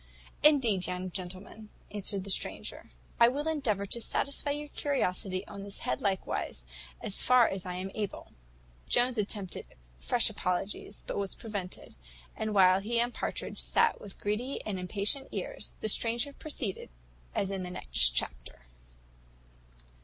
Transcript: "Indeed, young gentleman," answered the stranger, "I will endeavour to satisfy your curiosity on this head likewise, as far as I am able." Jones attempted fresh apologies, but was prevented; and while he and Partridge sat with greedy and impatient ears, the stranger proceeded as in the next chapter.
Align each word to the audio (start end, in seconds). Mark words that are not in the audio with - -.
"Indeed, 0.41 0.87
young 0.87 1.11
gentleman," 1.11 1.69
answered 1.91 2.23
the 2.23 2.31
stranger, 2.31 2.89
"I 3.19 3.27
will 3.27 3.47
endeavour 3.47 3.85
to 3.85 4.01
satisfy 4.01 4.49
your 4.49 4.69
curiosity 4.69 5.45
on 5.45 5.61
this 5.61 5.81
head 5.85 6.01
likewise, 6.01 6.65
as 7.01 7.21
far 7.21 7.47
as 7.47 7.67
I 7.67 7.75
am 7.75 7.91
able." 7.93 8.31
Jones 8.89 9.19
attempted 9.19 9.75
fresh 9.99 10.27
apologies, 10.27 11.03
but 11.05 11.19
was 11.19 11.35
prevented; 11.35 11.93
and 12.35 12.55
while 12.55 12.79
he 12.79 12.99
and 12.99 13.13
Partridge 13.13 13.59
sat 13.59 14.01
with 14.01 14.19
greedy 14.19 14.59
and 14.65 14.79
impatient 14.79 15.27
ears, 15.31 15.75
the 15.81 15.87
stranger 15.89 16.33
proceeded 16.33 16.89
as 17.35 17.51
in 17.51 17.61
the 17.61 17.69
next 17.69 18.09
chapter. 18.15 18.61